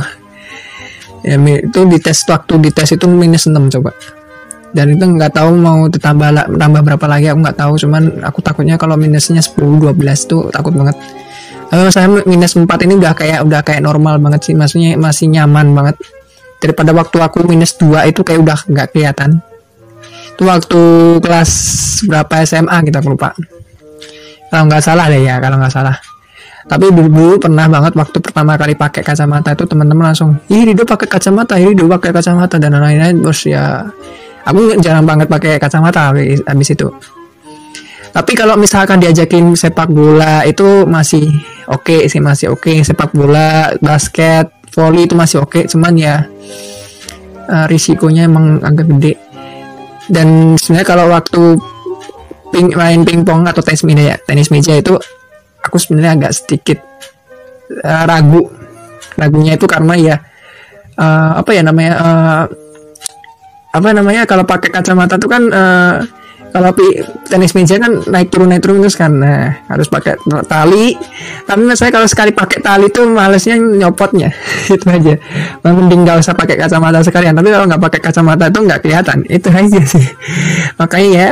Ya 1.26 1.38
itu 1.40 1.81
di 1.88 1.99
tes 1.99 2.23
waktu 2.31 2.62
di 2.62 2.71
tes 2.71 2.95
itu 2.95 3.07
minus 3.11 3.47
6 3.50 3.59
coba 3.78 3.90
dan 4.75 4.90
itu 4.90 5.07
nggak 5.07 5.38
tahu 5.38 5.54
mau 5.54 5.87
ditambah 5.87 6.59
tambah 6.59 6.81
berapa 6.83 7.07
lagi 7.07 7.31
aku 7.31 7.38
nggak 7.47 7.59
tahu. 7.62 7.73
Cuman 7.78 8.02
aku 8.26 8.43
takutnya 8.43 8.75
kalau 8.75 8.99
minusnya 8.99 9.38
10 9.38 9.54
12 9.54 9.95
itu 9.95 10.38
takut 10.50 10.75
banget. 10.75 10.99
Kalau 11.71 11.90
saya 11.95 12.11
minus 12.26 12.59
4 12.59 12.66
ini 12.83 12.99
udah 12.99 13.14
kayak 13.14 13.40
udah 13.47 13.62
kayak 13.62 13.87
normal 13.87 14.19
banget 14.19 14.50
sih. 14.50 14.54
Maksudnya 14.59 14.99
masih 14.99 15.31
nyaman 15.31 15.71
banget. 15.78 15.97
Daripada 16.59 16.90
waktu 16.90 17.23
aku 17.23 17.47
minus 17.47 17.78
2 17.78 18.11
itu 18.11 18.26
kayak 18.26 18.40
udah 18.43 18.59
nggak 18.66 18.87
kelihatan. 18.90 19.38
Itu 20.35 20.43
waktu 20.50 20.81
kelas 21.23 21.50
berapa 22.11 22.35
SMA 22.43 22.76
kita 22.90 22.99
lupa. 23.07 23.31
Kalau 24.50 24.66
nggak 24.66 24.83
salah 24.83 25.07
deh 25.07 25.23
ya 25.23 25.38
kalau 25.38 25.62
nggak 25.62 25.71
salah. 25.71 25.95
Tapi 26.64 26.90
dulu, 26.90 27.09
dulu 27.12 27.35
pernah 27.38 27.69
banget 27.69 27.93
waktu 27.95 28.19
pertama 28.19 28.57
kali 28.57 28.75
pakai 28.75 29.04
kacamata 29.04 29.52
itu 29.52 29.69
teman-teman 29.69 30.11
langsung 30.11 30.40
ih 30.49 30.64
Rido 30.64 30.88
pakai 30.88 31.04
kacamata 31.04 31.61
ih 31.61 31.76
Rido 31.76 31.85
pakai 31.87 32.11
kacamata 32.11 32.57
dan 32.59 32.75
lain-lain. 32.75 33.23
Terus 33.23 33.40
ya 33.47 33.87
aku 34.44 34.76
jarang 34.80 35.08
banget 35.08 35.26
pakai 35.26 35.56
kacamata 35.56 36.12
habis, 36.12 36.68
itu 36.70 36.88
tapi 38.14 38.38
kalau 38.38 38.54
misalkan 38.54 39.02
diajakin 39.02 39.58
sepak 39.58 39.90
bola 39.90 40.46
itu 40.46 40.86
masih 40.86 41.26
oke 41.66 41.82
okay 41.82 42.00
sih 42.06 42.22
masih 42.22 42.54
oke 42.54 42.62
okay. 42.62 42.86
sepak 42.86 43.10
bola 43.10 43.74
basket 43.82 44.54
volley 44.70 45.10
itu 45.10 45.18
masih 45.18 45.42
oke 45.42 45.50
okay. 45.58 45.62
cuman 45.66 45.98
ya 45.98 46.22
uh, 47.50 47.66
risikonya 47.66 48.30
emang 48.30 48.62
agak 48.62 48.86
gede 48.86 49.18
dan 50.06 50.54
sebenarnya 50.54 50.86
kalau 50.86 51.10
waktu 51.10 51.42
ping, 52.54 52.70
main 52.78 53.02
pingpong 53.02 53.50
atau 53.50 53.66
tenis 53.66 53.82
meja 53.82 54.14
tenis 54.22 54.46
meja 54.54 54.78
itu 54.78 54.94
aku 55.58 55.76
sebenarnya 55.82 56.12
agak 56.14 56.32
sedikit 56.38 56.78
uh, 57.82 58.04
ragu 58.06 58.46
ragunya 59.18 59.58
itu 59.58 59.66
karena 59.66 59.94
ya 59.98 60.16
uh, 61.02 61.42
apa 61.42 61.50
ya 61.50 61.66
namanya 61.66 61.92
uh, 61.98 62.44
apa 63.75 63.88
namanya 63.90 64.23
kalau 64.23 64.47
pakai 64.47 64.71
kacamata 64.71 65.19
tuh 65.19 65.26
kan 65.26 65.43
uh, 65.50 65.99
kalau 66.54 66.71
tenis 67.26 67.50
meja 67.59 67.83
kan 67.83 67.99
naik 68.07 68.31
turun 68.31 68.47
naik 68.47 68.62
turun 68.62 68.78
terus 68.78 68.95
kan. 68.95 69.11
Nah, 69.11 69.66
harus 69.66 69.90
pakai 69.90 70.14
tali. 70.47 70.95
Tapi 71.43 71.66
saya 71.75 71.90
kalau 71.90 72.07
sekali 72.07 72.31
pakai 72.31 72.62
tali 72.62 72.87
tuh 72.95 73.11
malesnya 73.11 73.59
nyopotnya. 73.59 74.31
Itu 74.71 74.87
aja. 74.87 75.19
Mending 75.66 76.07
nggak 76.07 76.23
usah 76.23 76.38
pakai 76.38 76.54
kacamata 76.54 77.02
sekalian. 77.02 77.35
Tapi 77.35 77.50
kalau 77.50 77.66
nggak 77.66 77.83
pakai 77.83 78.00
kacamata 78.07 78.54
itu 78.54 78.59
nggak 78.71 78.81
kelihatan. 78.87 79.26
Itu 79.26 79.50
aja 79.50 79.83
sih. 79.83 80.07
Makanya 80.78 81.11
ya 81.11 81.31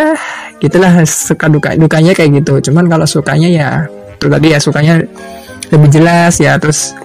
gitulah 0.58 1.06
suka 1.06 1.46
duka 1.46 1.78
dukanya 1.78 2.18
kayak 2.18 2.42
gitu. 2.42 2.58
Cuman 2.58 2.90
kalau 2.90 3.06
sukanya 3.06 3.46
ya 3.46 3.68
itu 4.18 4.26
tadi 4.26 4.46
ya 4.50 4.58
sukanya 4.58 5.06
lebih 5.70 5.86
jelas 5.86 6.34
ya. 6.42 6.58
Terus 6.58 6.98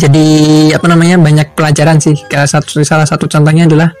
jadi 0.00 0.28
apa 0.72 0.88
namanya 0.88 1.20
banyak 1.20 1.52
pelajaran 1.52 2.00
sih. 2.00 2.16
Kayak 2.24 2.48
satu 2.48 2.80
salah 2.80 3.04
satu 3.04 3.28
contohnya 3.28 3.68
adalah 3.68 3.92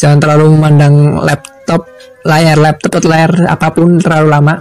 jangan 0.00 0.16
terlalu 0.16 0.56
memandang 0.56 1.20
laptop 1.20 1.84
layar 2.24 2.56
laptop 2.56 2.96
atau 2.96 3.08
layar 3.12 3.32
apa 3.52 3.68
pun 3.68 4.00
terlalu 4.00 4.28
lama. 4.32 4.54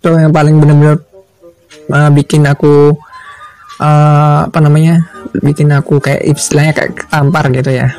Itu 0.00 0.16
yang 0.16 0.32
paling 0.32 0.56
benar-benar 0.56 0.96
uh, 1.92 2.10
bikin 2.10 2.48
aku 2.48 2.96
uh, 3.76 4.48
apa 4.48 4.58
namanya 4.64 5.04
bikin 5.44 5.68
aku 5.76 6.00
kayak 6.00 6.24
istilahnya 6.24 6.72
kayak 6.72 7.04
tampar 7.12 7.52
gitu 7.52 7.68
ya. 7.68 7.92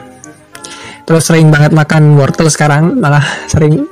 Terus 1.03 1.30
sering 1.30 1.53
banget 1.53 1.75
makan 1.75 2.18
wortel 2.18 2.50
sekarang 2.50 2.98
malah 2.98 3.24
sering. 3.46 3.86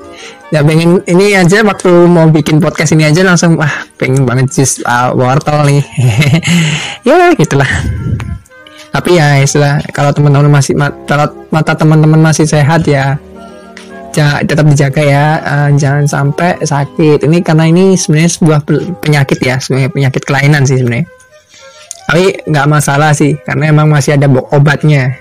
Ya 0.51 0.59
pengen 0.67 0.99
ini 1.07 1.31
aja 1.31 1.63
waktu 1.63 1.87
mau 2.11 2.27
bikin 2.27 2.59
podcast 2.59 2.91
ini 2.91 3.07
aja 3.07 3.23
langsung 3.23 3.55
wah 3.55 3.71
pengen 3.95 4.27
banget 4.27 4.51
jus 4.51 4.83
uh, 4.83 5.13
wortel 5.13 5.63
nih. 5.69 5.83
Ya 7.07 7.31
gitulah 7.33 7.69
tapi 8.91 9.15
ya 9.15 9.39
istilah 9.39 9.79
kalau 9.95 10.11
teman-teman 10.11 10.51
masih 10.51 10.75
mata, 10.75 11.31
mata 11.47 11.73
teman-teman 11.79 12.19
masih 12.19 12.43
sehat 12.43 12.83
ya 12.83 13.15
tetap 14.43 14.67
dijaga 14.67 14.99
ya 14.99 15.25
uh, 15.39 15.69
jangan 15.71 16.03
sampai 16.03 16.59
sakit. 16.59 17.23
Ini 17.23 17.39
karena 17.39 17.71
ini 17.71 17.95
sebenarnya 17.95 18.31
sebuah 18.35 18.59
penyakit 18.99 19.39
ya 19.39 19.55
sebenarnya 19.63 19.89
penyakit 19.95 20.21
kelainan 20.27 20.67
sih 20.67 20.83
sebenarnya. 20.83 21.07
Tapi 22.11 22.43
nggak 22.43 22.67
masalah 22.67 23.15
sih 23.15 23.39
karena 23.47 23.71
emang 23.71 23.87
masih 23.87 24.19
ada 24.19 24.27
obatnya. 24.27 25.15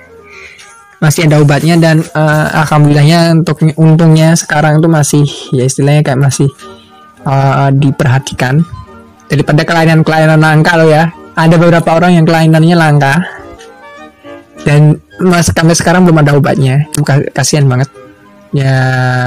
Masih 0.98 1.30
ada 1.30 1.38
obatnya 1.38 1.78
dan 1.78 2.02
uh, 2.12 2.66
alhamdulillahnya 2.66 3.38
untuk 3.40 3.62
untungnya 3.78 4.34
sekarang 4.34 4.82
itu 4.82 4.88
masih 4.90 5.24
ya 5.54 5.64
istilahnya 5.64 6.02
kayak 6.02 6.20
masih 6.20 6.50
uh, 7.22 7.70
diperhatikan. 7.70 8.66
Daripada 9.30 9.62
kelainan-kelainan 9.62 10.42
langka 10.42 10.74
lo 10.74 10.90
ya 10.90 11.14
ada 11.38 11.54
beberapa 11.54 11.94
orang 11.94 12.18
yang 12.18 12.26
kelainannya 12.26 12.74
langka 12.74 13.39
dan 14.64 15.00
mas 15.20 15.48
sampai 15.48 15.76
sekarang 15.76 16.04
belum 16.04 16.20
ada 16.20 16.36
obatnya. 16.36 16.88
Kasihan 17.32 17.68
banget. 17.68 17.88
Ya 18.50 18.74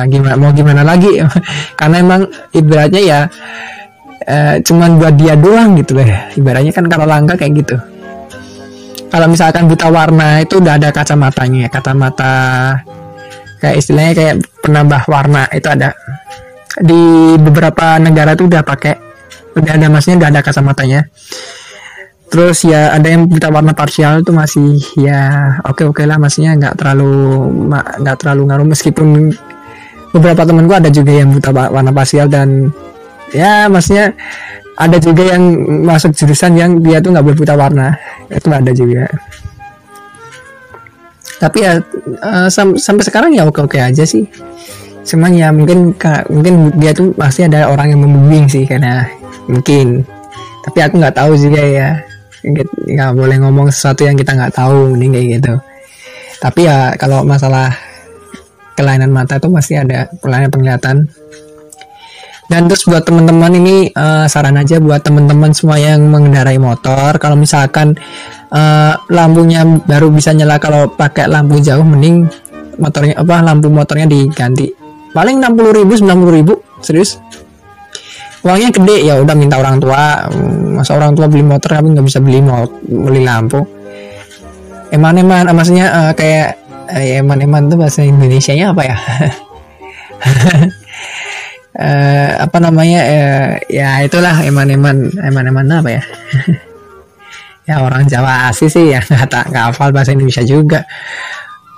gimana 0.10 0.36
mau 0.36 0.52
gimana 0.52 0.84
lagi? 0.84 1.24
Karena 1.80 1.96
emang 2.04 2.22
ibaratnya 2.52 3.02
ya 3.02 3.20
uh, 4.28 4.56
cuman 4.60 5.00
buat 5.00 5.16
dia 5.16 5.40
doang 5.40 5.80
gitu 5.80 5.96
loh 5.96 6.04
ibaratnya 6.36 6.76
kan 6.76 6.86
kalau 6.92 7.08
langka 7.08 7.40
kayak 7.40 7.64
gitu. 7.64 7.76
Kalau 9.14 9.30
misalkan 9.30 9.70
buta 9.70 9.94
warna 9.94 10.42
itu 10.42 10.58
udah 10.58 10.74
ada 10.82 10.90
kacamatanya. 10.90 11.70
Kacamata 11.70 12.34
kayak 13.62 13.78
istilahnya 13.78 14.14
kayak 14.18 14.36
penambah 14.66 15.06
warna 15.06 15.46
itu 15.54 15.70
ada. 15.70 15.94
Di 16.82 17.38
beberapa 17.38 18.02
negara 18.02 18.34
tuh 18.34 18.50
udah 18.50 18.66
pakai. 18.66 18.98
Udah 19.54 19.78
ada 19.78 19.86
maksudnya 19.86 20.18
udah 20.18 20.30
ada 20.34 20.42
kacamatanya 20.42 21.14
terus 22.34 22.66
ya 22.66 22.90
ada 22.98 23.14
yang 23.14 23.30
buta 23.30 23.54
warna 23.54 23.78
parsial 23.78 24.26
itu 24.26 24.34
masih 24.34 24.82
ya 24.98 25.54
oke 25.70 25.86
oke 25.86 26.02
lah 26.02 26.18
maksudnya 26.18 26.58
nggak 26.58 26.82
terlalu 26.82 27.14
nggak 28.02 28.18
terlalu 28.18 28.42
ngaruh. 28.50 28.68
Meskipun 28.74 29.30
beberapa 30.10 30.42
temanku 30.42 30.74
ada 30.74 30.90
juga 30.90 31.14
yang 31.14 31.30
buta 31.30 31.54
warna 31.54 31.94
parsial 31.94 32.26
dan 32.26 32.74
ya 33.30 33.70
maksudnya 33.70 34.18
ada 34.82 34.98
juga 34.98 35.30
yang 35.30 35.46
masuk 35.86 36.18
jurusan 36.18 36.58
yang 36.58 36.82
dia 36.82 36.98
tuh 37.06 37.14
nggak 37.14 37.22
berbuta 37.22 37.54
warna. 37.54 38.02
Itu 38.34 38.50
ada 38.50 38.74
juga. 38.74 39.06
Tapi 41.38 41.58
ya 41.62 41.78
uh, 42.18 42.50
sam 42.50 42.82
sampai 42.82 43.06
sekarang 43.06 43.38
ya 43.38 43.46
oke 43.46 43.62
oke 43.62 43.78
aja 43.78 44.10
sih. 44.10 44.26
Cuman 45.06 45.38
ya 45.38 45.54
mungkin 45.54 45.94
mungkin 46.34 46.74
dia 46.82 46.98
tuh 46.98 47.14
pasti 47.14 47.46
ada 47.46 47.70
orang 47.70 47.94
yang 47.94 48.02
membimbing 48.02 48.50
sih 48.50 48.66
karena 48.66 49.06
mungkin. 49.46 50.02
Tapi 50.66 50.80
aku 50.82 50.98
nggak 50.98 51.22
tahu 51.22 51.38
juga 51.38 51.62
ya 51.62 52.13
nggak 52.44 53.12
boleh 53.16 53.38
ngomong 53.40 53.72
sesuatu 53.72 54.04
yang 54.04 54.20
kita 54.20 54.36
nggak 54.36 54.54
tahu 54.54 55.00
nih 55.00 55.10
kayak 55.10 55.28
gitu 55.40 55.54
tapi 56.44 56.68
ya 56.68 56.92
kalau 57.00 57.24
masalah 57.24 57.72
kelainan 58.76 59.16
mata 59.16 59.40
tuh 59.40 59.54
pasti 59.54 59.80
ada 59.80 60.12
kelainan 60.20 60.52
penglihatan 60.52 61.08
dan 62.52 62.68
terus 62.68 62.84
buat 62.84 63.08
teman-teman 63.08 63.56
ini 63.56 63.76
uh, 63.96 64.28
saran 64.28 64.60
aja 64.60 64.78
buat 64.78 65.00
teman-teman 65.02 65.56
semua 65.56 65.80
yang 65.80 66.04
mengendarai 66.12 66.60
motor, 66.60 67.16
kalau 67.16 67.40
misalkan 67.40 67.96
uh, 68.52 68.94
lampunya 69.08 69.64
baru 69.64 70.12
bisa 70.12 70.36
nyala 70.36 70.60
kalau 70.60 70.92
pakai 70.92 71.32
lampu 71.32 71.64
jauh, 71.64 71.82
mending 71.82 72.28
motornya 72.78 73.16
apa 73.18 73.42
lampu 73.42 73.72
motornya 73.72 74.06
diganti. 74.12 74.70
Paling 75.16 75.40
60 75.40 75.78
ribu, 75.82 75.94
90 75.96 76.38
ribu, 76.38 76.54
serius. 76.84 77.18
Uangnya 78.44 78.70
gede 78.76 79.08
ya 79.08 79.20
udah 79.24 79.36
minta 79.36 79.56
orang 79.60 79.80
tua. 79.80 80.28
Masa 80.76 81.00
orang 81.00 81.16
tua 81.16 81.32
beli 81.32 81.48
motor 81.48 81.80
tapi 81.80 81.96
nggak 81.96 82.06
bisa 82.06 82.20
beli 82.20 82.44
mau 82.44 82.68
beli 82.84 83.24
lampu. 83.24 83.64
Eman-eman, 84.94 85.50
maksudnya 85.56 85.90
uh, 85.90 86.12
kayak 86.14 86.60
uh, 86.92 87.20
eman-eman 87.24 87.66
tuh 87.66 87.82
bahasa 87.82 88.06
Indonesia 88.06 88.54
nya 88.54 88.76
apa 88.76 88.84
ya? 88.86 88.98
uh, 91.80 92.32
apa 92.46 92.58
namanya 92.62 93.00
uh, 93.02 93.50
ya 93.68 94.04
itulah 94.06 94.44
eman-eman 94.46 95.12
eman-eman 95.20 95.66
apa 95.72 95.90
ya 95.90 96.04
ya 97.70 97.76
orang 97.84 98.08
Jawa 98.08 98.52
asli 98.52 98.68
sih 98.68 98.92
ya 98.92 99.00
nggak 99.10 99.28
tak 99.28 99.46
nggak 99.52 99.64
hafal 99.72 99.90
bahasa 99.96 100.12
Indonesia 100.16 100.44
juga 100.44 100.84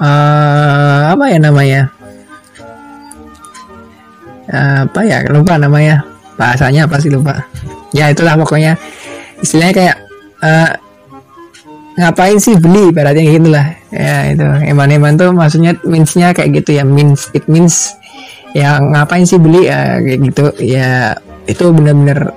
uh, 0.01 1.13
apa 1.13 1.25
ya 1.29 1.37
namanya 1.41 1.81
uh, 4.49 4.89
apa 4.89 4.99
ya 5.05 5.17
lupa 5.29 5.57
namanya 5.61 6.14
bahasanya 6.35 6.87
apa 6.87 6.99
sih 6.99 7.11
lupa. 7.11 7.47
Ya 7.91 8.11
itulah 8.11 8.35
pokoknya. 8.39 8.75
Istilahnya 9.39 9.73
kayak 9.75 9.97
uh, 10.43 10.69
ngapain 11.99 12.37
sih 12.39 12.55
beli? 12.59 12.91
Berarti 12.91 13.19
kayak 13.23 13.35
gitulah. 13.39 13.67
Ya 13.91 14.17
itu. 14.31 14.47
Eman-eman 14.71 15.15
tuh 15.15 15.31
maksudnya 15.31 15.75
meansnya 15.83 16.35
kayak 16.35 16.63
gitu 16.63 16.79
ya. 16.79 16.83
Means 16.83 17.31
it 17.31 17.47
means 17.47 17.95
ya 18.51 18.79
ngapain 18.79 19.23
sih 19.23 19.39
beli? 19.39 19.67
Ya 19.67 19.99
kayak 19.99 20.19
gitu. 20.31 20.45
Ya 20.59 21.15
itu 21.45 21.65
benar-benar 21.71 22.35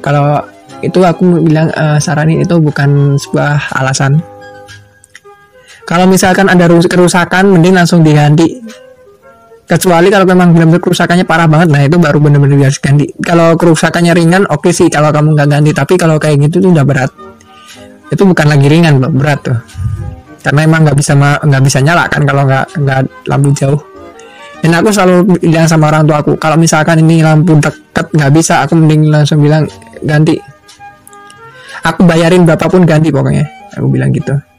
kalau 0.00 0.44
itu 0.80 1.00
aku 1.04 1.44
bilang 1.44 1.68
uh, 1.76 2.00
saranin 2.00 2.40
itu 2.40 2.56
bukan 2.56 3.20
sebuah 3.20 3.76
alasan. 3.76 4.22
Kalau 5.84 6.06
misalkan 6.06 6.46
ada 6.46 6.70
kerusakan 6.70 7.50
mending 7.50 7.74
langsung 7.74 8.06
diganti 8.06 8.62
kecuali 9.70 10.10
kalau 10.10 10.26
memang 10.26 10.50
benar-benar 10.50 10.82
kerusakannya 10.82 11.22
parah 11.22 11.46
banget 11.46 11.70
nah 11.70 11.78
itu 11.86 11.94
baru 11.94 12.18
benar-benar 12.18 12.66
harus 12.66 12.82
ganti 12.82 13.06
kalau 13.22 13.54
kerusakannya 13.54 14.10
ringan 14.18 14.42
oke 14.50 14.66
okay 14.66 14.72
sih. 14.74 14.88
Kalau 14.90 15.14
kamu 15.14 15.38
nggak 15.38 15.48
ganti 15.48 15.70
tapi 15.70 15.94
kalau 15.94 16.18
kayak 16.18 16.50
gitu 16.50 16.58
tuh 16.58 16.70
udah 16.74 16.82
berat. 16.82 17.10
Itu 18.10 18.26
bukan 18.26 18.46
lagi 18.50 18.66
ringan 18.66 18.98
berat 19.14 19.40
tuh. 19.46 19.58
Karena 20.42 20.66
emang 20.66 20.82
nggak 20.82 20.96
bisa 20.98 21.14
nggak 21.14 21.62
bisa 21.62 21.78
nyala 21.78 22.10
kan 22.10 22.26
kalau 22.26 22.42
nggak 22.42 22.66
nggak 22.82 23.00
lampu 23.30 23.54
jauh. 23.54 23.78
Dan 24.60 24.76
aku 24.76 24.90
selalu 24.92 25.40
bilang 25.40 25.70
sama 25.70 25.88
orang 25.88 26.04
tua 26.04 26.18
aku 26.20 26.34
kalau 26.36 26.58
misalkan 26.58 27.00
ini 27.06 27.22
lampu 27.22 27.54
deket 27.56 28.10
nggak 28.10 28.30
bisa 28.34 28.66
aku 28.66 28.74
mending 28.74 29.06
langsung 29.06 29.38
bilang 29.38 29.70
ganti. 30.02 30.34
Aku 31.86 32.02
bayarin 32.04 32.42
berapapun 32.42 32.82
ganti 32.82 33.14
pokoknya. 33.14 33.46
Aku 33.78 33.86
bilang 33.86 34.10
gitu 34.10 34.49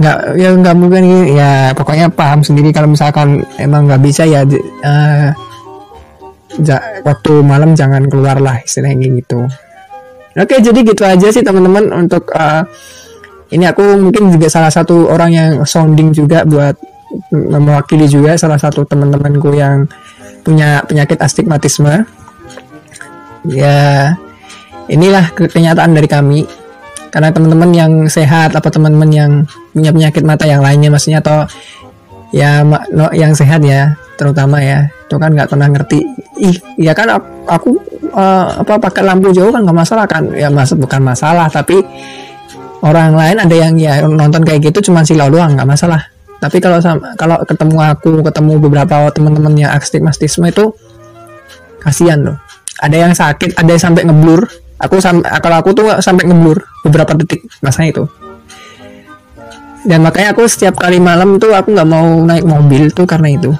nggak 0.00 0.18
ya 0.40 0.48
nggak 0.56 0.76
mungkin 0.80 1.04
ya 1.36 1.76
pokoknya 1.76 2.08
paham 2.08 2.40
sendiri 2.40 2.72
kalau 2.72 2.88
misalkan 2.88 3.44
emang 3.60 3.84
nggak 3.84 4.00
bisa 4.00 4.24
ya 4.24 4.48
uh, 4.80 5.28
waktu 7.04 7.32
malam 7.44 7.76
jangan 7.76 8.08
keluar 8.08 8.40
lah 8.40 8.56
istilahnya 8.64 9.12
gitu. 9.20 9.44
Oke 10.40 10.56
jadi 10.64 10.80
gitu 10.80 11.04
aja 11.04 11.28
sih 11.28 11.44
teman-teman 11.44 11.92
untuk 11.92 12.32
uh, 12.32 12.64
ini 13.52 13.68
aku 13.68 14.00
mungkin 14.00 14.32
juga 14.32 14.48
salah 14.48 14.72
satu 14.72 15.10
orang 15.12 15.30
yang 15.36 15.50
sounding 15.68 16.16
juga 16.16 16.48
buat 16.48 16.80
mewakili 17.34 18.06
juga 18.08 18.38
salah 18.40 18.56
satu 18.56 18.86
teman-temanku 18.86 19.52
yang 19.52 19.84
punya 20.46 20.80
penyakit 20.88 21.20
astigmatisme. 21.20 22.08
Ya 23.44 24.16
inilah 24.88 25.28
kenyataan 25.36 25.92
dari 25.92 26.08
kami 26.08 26.46
karena 27.10 27.34
teman-teman 27.34 27.70
yang 27.74 27.92
sehat 28.06 28.54
apa 28.54 28.70
teman-teman 28.70 29.10
yang 29.10 29.30
punya 29.74 29.90
penyakit 29.90 30.22
mata 30.22 30.46
yang 30.46 30.62
lainnya 30.62 30.88
maksudnya 30.88 31.18
atau 31.18 31.44
ya 32.30 32.62
no, 32.64 33.10
yang 33.10 33.34
sehat 33.34 33.60
ya 33.66 33.98
terutama 34.14 34.62
ya. 34.62 34.86
Itu 35.10 35.18
kan 35.18 35.34
nggak 35.34 35.50
pernah 35.50 35.66
ngerti. 35.66 35.98
Ih 36.38 36.56
ya 36.78 36.94
kan 36.94 37.10
aku 37.50 37.76
uh, 38.14 38.62
apa 38.62 38.78
pakai 38.78 39.02
lampu 39.02 39.34
jauh 39.34 39.50
kan 39.50 39.66
nggak 39.66 39.78
masalah 39.78 40.06
kan? 40.06 40.30
Ya 40.32 40.48
maksud 40.48 40.78
bukan 40.78 41.02
masalah 41.02 41.50
tapi 41.50 41.82
orang 42.80 43.12
lain 43.12 43.36
ada 43.42 43.54
yang 43.58 43.74
ya 43.76 44.00
nonton 44.06 44.40
kayak 44.46 44.72
gitu 44.72 44.88
cuma 44.88 45.02
silau 45.02 45.28
doang 45.28 45.58
nggak 45.58 45.66
masalah. 45.66 46.06
Tapi 46.40 46.56
kalau 46.62 46.80
kalau 47.20 47.36
ketemu 47.44 47.76
aku 47.84 48.24
ketemu 48.24 48.52
beberapa 48.62 49.12
teman-teman 49.12 49.52
yang 49.58 49.70
astigmatisme 49.76 50.46
itu 50.48 50.72
kasihan 51.82 52.22
loh. 52.22 52.38
Ada 52.80 52.96
yang 52.96 53.12
sakit 53.12 53.60
ada 53.60 53.68
yang 53.76 53.82
sampai 53.82 54.08
ngeblur 54.08 54.48
aku 54.80 54.96
sampai 54.98 55.28
kalau 55.44 55.56
aku 55.60 55.70
tuh 55.76 55.86
sampai 56.00 56.24
ngeblur 56.26 56.58
beberapa 56.82 57.12
detik 57.14 57.44
masa 57.60 57.84
itu. 57.84 58.08
Dan 59.80 60.04
makanya 60.04 60.36
aku 60.36 60.44
setiap 60.44 60.76
kali 60.76 61.00
malam 61.00 61.40
tuh 61.40 61.56
aku 61.56 61.72
nggak 61.72 61.88
mau 61.88 62.20
naik 62.20 62.44
mobil 62.44 62.92
tuh 62.92 63.08
karena 63.08 63.32
itu. 63.32 63.52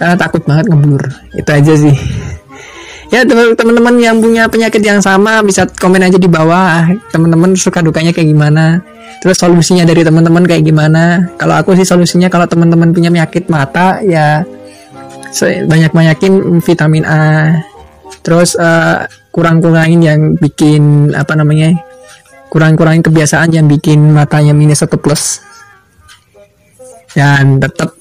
Karena 0.00 0.16
takut 0.16 0.40
banget 0.48 0.72
ngeblur. 0.72 1.02
Itu 1.36 1.50
aja 1.52 1.72
sih. 1.76 1.96
Ya 3.10 3.26
teman-teman 3.26 3.98
yang 3.98 4.22
punya 4.22 4.46
penyakit 4.46 4.80
yang 4.86 5.02
sama 5.02 5.42
bisa 5.44 5.66
komen 5.66 6.00
aja 6.00 6.16
di 6.16 6.30
bawah. 6.30 6.88
Teman-teman 7.12 7.52
suka 7.52 7.84
dukanya 7.84 8.14
kayak 8.14 8.32
gimana? 8.32 8.80
Terus 9.20 9.36
solusinya 9.36 9.84
dari 9.84 10.00
teman-teman 10.00 10.46
kayak 10.48 10.64
gimana? 10.64 11.28
Kalau 11.36 11.60
aku 11.60 11.76
sih 11.76 11.84
solusinya 11.84 12.32
kalau 12.32 12.48
teman-teman 12.48 12.96
punya 12.96 13.12
penyakit 13.12 13.50
mata 13.52 14.00
ya 14.00 14.46
banyak-banyakin 15.68 16.64
vitamin 16.64 17.04
A. 17.04 17.60
Terus 18.24 18.56
uh, 18.56 19.04
kurang-kurangin 19.30 20.00
yang 20.02 20.20
bikin 20.36 21.14
apa 21.14 21.38
namanya 21.38 21.78
kurang-kurangin 22.50 23.02
kebiasaan 23.06 23.54
yang 23.54 23.70
bikin 23.70 24.10
matanya 24.10 24.50
minus 24.50 24.82
satu 24.82 24.98
plus 24.98 25.38
dan 27.14 27.62
tetap 27.62 27.94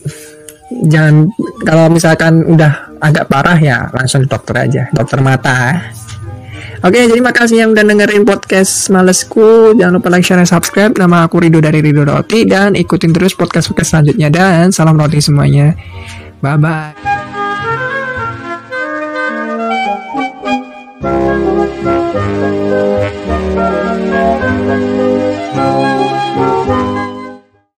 jangan 0.90 1.30
kalau 1.66 1.90
misalkan 1.90 2.46
udah 2.46 2.98
agak 3.02 3.30
parah 3.30 3.58
ya 3.58 3.90
langsung 3.94 4.26
dokter 4.26 4.56
aja 4.58 4.84
dokter 4.94 5.22
mata 5.22 5.78
Oke, 6.80 6.96
jadi 6.96 7.20
makasih 7.20 7.60
yang 7.60 7.76
udah 7.76 7.84
dengerin 7.84 8.24
podcast 8.24 8.88
malesku. 8.88 9.76
Jangan 9.76 10.00
lupa 10.00 10.08
like, 10.08 10.24
share, 10.24 10.40
dan 10.40 10.48
subscribe. 10.48 10.96
Nama 10.96 11.28
aku 11.28 11.44
Rido 11.44 11.60
dari 11.60 11.84
Rido 11.84 12.08
Roti 12.08 12.48
dan 12.48 12.72
ikutin 12.72 13.12
terus 13.12 13.36
podcast-podcast 13.36 14.00
selanjutnya 14.00 14.32
dan 14.32 14.72
salam 14.72 14.96
roti 14.96 15.20
semuanya. 15.20 15.76
Bye 16.40 16.56
bye. 16.56 17.19